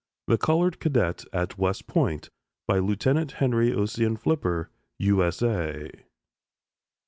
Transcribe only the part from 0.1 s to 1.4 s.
THE COLORED CADET